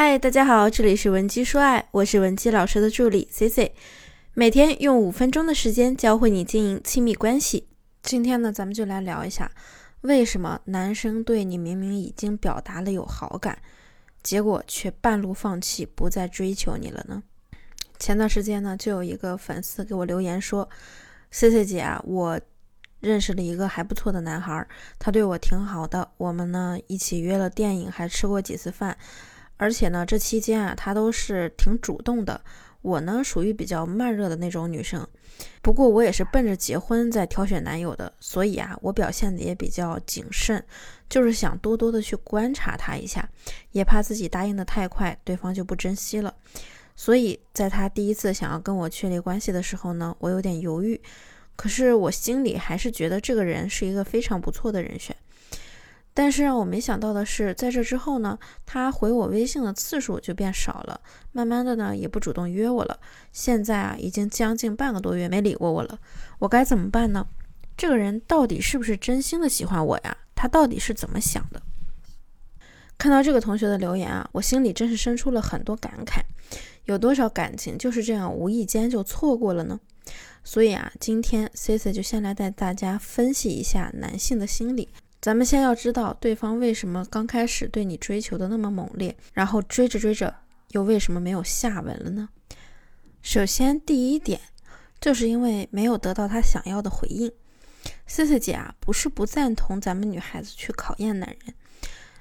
[0.00, 3.74] 嗨，大家好，这里是文姬说爱，我是文姬老师的助理 C C，
[4.32, 7.66] 每天用五分钟的时间教会你经营亲密关系。
[8.00, 9.50] 今天呢，咱们就来聊一下，
[10.02, 13.58] 为什么男生对你明明已经表达了有好感，
[14.22, 17.20] 结果却半路放弃，不再追求你了呢？
[17.98, 20.68] 前段时间呢，就有一个粉丝给我留言说
[21.32, 22.40] ，C C 姐啊，我
[23.00, 24.64] 认识了一个还不错的男孩，
[24.96, 28.96] 他对我挺好的，我们呢一起约了电影，还吃过几次饭。
[29.58, 32.40] 而且呢，这期间啊，他都是挺主动的。
[32.80, 35.06] 我呢，属于比较慢热的那种女生。
[35.60, 40.64] 不过我也是奔着结婚在挑选男友的，所以啊，我表现的也比较谨慎，
[41.08, 43.28] 就是想多多的去观察他一下，
[43.72, 46.32] 也怕自己答应的太快，对方就不珍惜了。
[46.94, 51.00] 所以在他第一次想要跟我确立关系的时候呢，我有点犹豫。
[51.56, 55.14] 可是我心里还是觉得这个人是一个非常不错的人选。
[56.18, 58.36] 但是让我没想到的是，在这之后呢，
[58.66, 61.00] 他回我微信的次数就变少了，
[61.30, 62.98] 慢慢的呢，也不主动约我了。
[63.30, 65.96] 现在啊，已经将近半个多月没理过我了，
[66.40, 67.24] 我该怎么办呢？
[67.76, 70.16] 这个人到底是不是真心的喜欢我呀？
[70.34, 71.62] 他到底是怎么想的？
[72.98, 76.20] 看到这个同学的留言啊，我心里真是生出了很多感慨。
[76.86, 79.78] 有多少感情就是这样无意间就错过了呢？
[80.42, 84.88] 所以啊，今天 C C 就先来带大家分析一下男性的心理。
[85.20, 90.34] 咱们先要知道对方为什么刚开始对你追求的那么猛烈，然后追着追着
[90.70, 92.28] 又为什么没有下文了呢？
[93.20, 94.40] 首先，第一点，
[95.00, 97.30] 就是因为没有得到他想要的回应。
[98.06, 101.54] 思思姐啊，不是不赞同咱们女孩子去考验男人，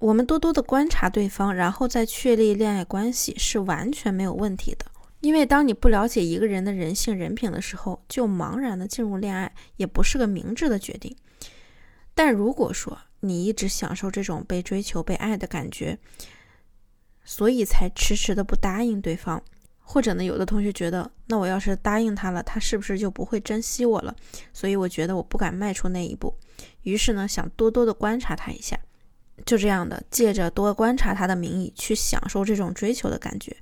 [0.00, 4.86] 我们多多的观察对方，然后再确立恋爱关系是完全没有问题的。
[5.20, 11.14] 因为当你不了解一个人的人性人品的时候，就茫然的进入恋爱，也不是个明智的决定。
[12.22, 15.98] 但如果说你一直享受这种被追求、被爱的感觉，
[17.24, 19.42] 所以才迟迟的不答应对方，
[19.78, 24.14] 或者呢，有的同学觉得，那我要是答应他了，他是不是就不会珍惜我了？
[24.52, 26.36] 所以我觉得我不敢迈出那一步，
[26.82, 28.78] 于是呢，想多多的观察他一下，
[29.46, 33.56] 就这样的借着多观察他的名义去享受这种追求的感觉。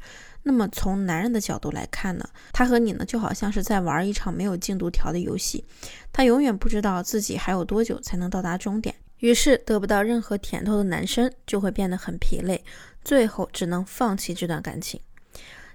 [0.44, 5.65] 那么从男人的角度来看呢，他和你呢就好像是在玩一场没有进度条的游戏，
[6.12, 12.65] 他永远不知道自己还有多久才能到达终点，于是得不到任何甜头的男生就会变得很疲累，
[13.04, 15.00] 最后只能放弃这段感情。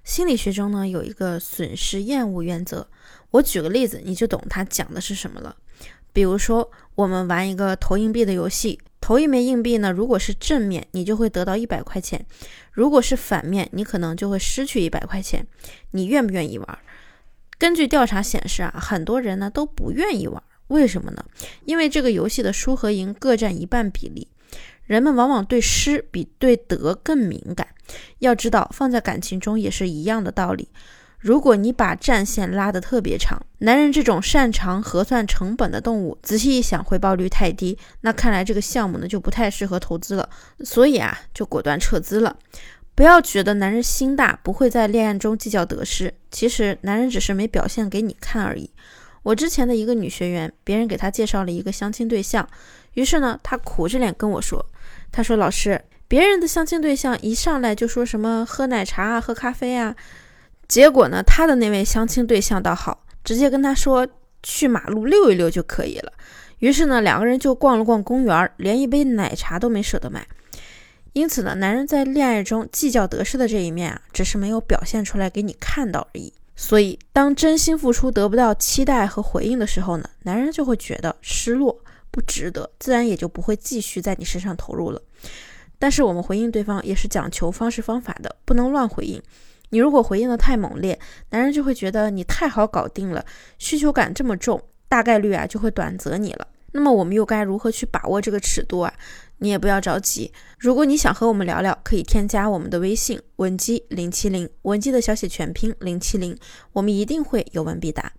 [0.04, 2.88] 心理学中呢有一个损失厌恶原则，
[3.32, 5.56] 我举个例子你就懂他讲的是什么了。
[6.12, 8.80] 比如说我们玩一个投硬币的游戏。
[9.04, 12.22] 投一枚硬币呢，如果是正面，你就会得到一百块钱；
[12.72, 15.46] 如果是反面，你可能就会失去一百块钱。
[15.92, 16.80] 你愿不愿意玩？
[17.58, 20.42] 根据调查显示啊，很多人呢都不愿意玩。
[20.68, 21.26] 为什么呢？
[21.66, 24.30] 因为这个游戏的输和赢各占一半比例，
[24.86, 27.68] 人们往往对失比对得更敏感。
[28.20, 30.70] 要知道，放在感情中也是一样的道理。
[31.24, 40.30] 如果你把战线拉得特别长，男人这种擅长核算成本的动物，仔细一想，回报率太低，那看来这个项目呢就不太适合投资了。
[40.66, 42.36] 所以啊，就果断撤资了。
[42.94, 46.14] 不要觉得男人心大，不会在恋爱中计较得失。
[46.30, 48.70] 其实男人只是没表现给你看而已。
[49.24, 52.46] 我之前的一个女学员，别人给她介绍了一个相亲对象，
[52.96, 54.66] 于是呢，她苦着脸跟我说
[55.10, 59.96] ：“她说老师，别人的相亲对象一上来就说什么喝奶茶啊，喝咖啡啊。”
[60.68, 64.08] 结果呢，他的那位相亲对象倒好，直接跟他说
[64.42, 66.12] 去马路溜一溜就可以了。
[66.60, 70.26] 于是呢，两个人就逛了逛公园，连一杯奶茶都没舍得买。
[71.12, 76.34] 因此呢，男人在恋爱中计较得失的这一面啊，只是没有表现出来给你看到而已。
[76.56, 81.78] 所以，当真心付出得不到期待和回应的时候呢，男人就会觉得失落，
[82.10, 85.02] 不值得，自然也就不会继续在你身上投入了。
[85.78, 89.22] 但是我们回应对方也是讲求方式方法的，不能乱回应。
[89.74, 91.00] 你如果回应的太猛烈，
[91.32, 93.26] 男人就会觉得你太好搞定了，
[93.58, 96.48] 需求感这么重，大概率啊就会短择你了。
[96.74, 98.94] 那么我们又该如何去把握这个尺度啊？
[99.40, 106.38] 你也不要着急，如果你想和我们聊聊，可以添加我们的微信文姬零七零，文姬的小写全拼零七零，
[106.74, 108.14] 我们一定会有问必答。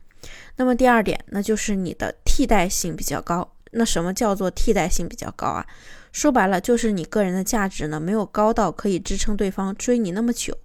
[0.57, 3.49] 那么第二点，那就是你的替代性比较高。
[3.71, 5.65] 那什么叫做替代性比较高啊？
[6.15, 10.57] 说白了就是你个人的价值呢没有高到可以支撑对方追你那么久。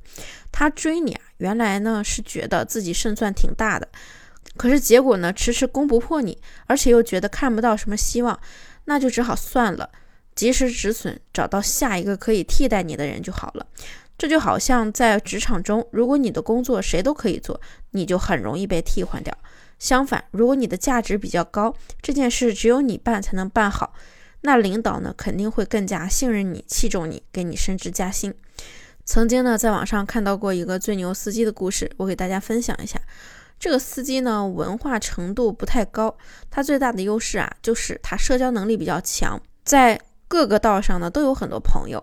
[0.51, 3.87] 他追你啊，原来呢是觉得自己胜算挺大的，
[4.55, 6.37] 可是结果呢迟迟攻不破你，
[6.67, 8.39] 而且又觉得看不到什么希望，
[8.85, 9.89] 那就只好算了，
[10.35, 13.65] 及时止损，找到下一个可以替代你的人就好了。
[14.19, 17.59] 这就好像在职场中，如果你的工作谁都可以做，
[17.91, 19.35] 你就很容易被替换掉。
[19.79, 21.73] 相反，如果你的价值比较高，
[22.03, 23.93] 这件事只有你办才能办好。
[24.41, 28.33] 那领导呢，肯定会更加信任你、器重你，给你升职加薪。
[29.05, 33.01] 曾经呢，在网上看到过一个最牛司机的故事，我给大家分享一下。
[33.59, 36.15] 这个司机呢，文化程度不太高，
[36.49, 42.01] 他最大的优势啊，就是他社交能力比较强，在各个道上呢都有很多朋友，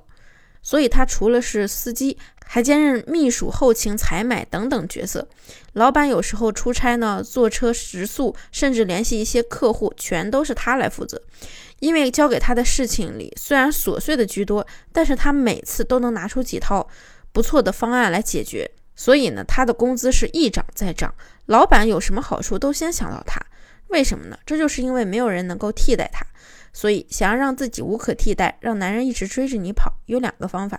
[0.67, 5.29] 所以他除了是司机，还兼任秘书、后勤、采买等等角色。
[5.75, 11.23] 老板有时候出差呢，坐车食宿，甚至联系一些客户，全都是他来负责。
[11.79, 16.89] 因为交给他的事情里虽然琐碎的居多，但是他每次都能拿出几套
[17.31, 21.15] 不错的方案来解决，所以呢，他的工资是一涨再涨。
[21.45, 23.41] 老板有什么好处都先想到他，
[23.87, 24.37] 为什么呢？
[24.45, 26.27] 这就是因为没有人能够替代他，
[26.77, 30.79] 所以想要让自己无可替代，让男人一直追着你跑，有两个方法，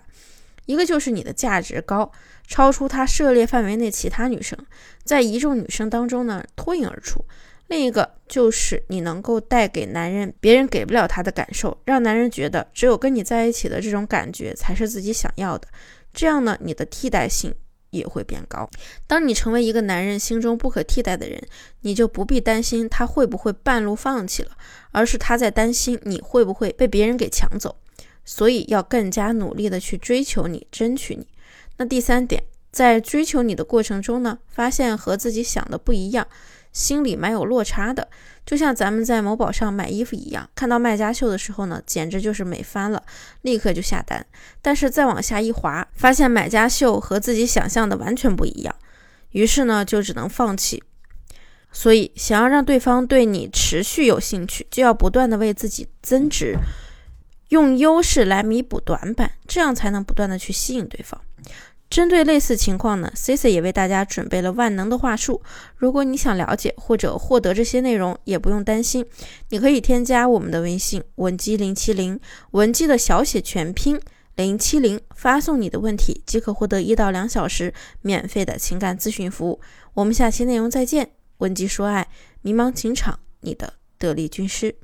[0.68, 2.12] 一个就是你的价值高，
[2.48, 4.56] 超出他涉猎范围内其他女生，
[5.04, 7.26] 在一众女生当中呢脱颖而出；
[7.66, 15.68] 另一个就是你能够带给男人别人给不了他的感受，让男人觉得只有跟你在一起的这种感觉才是自己想要的，
[16.14, 17.56] 这样呢，你的替代性。
[17.90, 18.70] 也会变高。
[19.06, 21.42] 当你成为一个男人心中不可替代的人，
[21.82, 24.52] 你就不必担心他会不会半路放弃了，
[24.92, 27.76] 而是他在担心你会不会被别人给抢走。
[28.26, 31.26] 所以要更加努力的去追求你，争取你。
[31.78, 36.28] 那第三点，在追求你的过程中呢，发现和自己想的不一样。
[36.78, 38.08] 心里蛮有落差的，
[38.46, 43.02] 就像咱们在某宝上买衣服一样，看到卖家秀的时候呢，简直就是美翻了，
[43.42, 44.24] 立刻就下单。
[44.62, 48.76] 但是再往下一滑，发现买家秀和自己想象的完全不一样，
[49.32, 50.84] 于是呢，就只能放弃。
[51.72, 56.56] 所以，想要让对方对你持续有兴趣，就要不断的为自己增值，
[57.50, 61.20] 用优势来弥补短板，这样才能不断的去吸引对方。
[61.90, 65.42] 针对类似情况呢，Cici 也为大家准备了万能的话术。
[65.78, 69.06] 如果你想了解或者获得这些内容，也不用担心，
[69.50, 72.20] 你可以添加我们的微信文姬零七零，
[72.52, 74.00] 文姬的小写全拼
[74.36, 79.62] 零七零，发送你的问题即可获得一到两小时免费的情感咨询服务。
[79.94, 82.10] 我们下期内容再见，文姬说爱，
[82.42, 84.76] 迷茫情场，你的得力军师。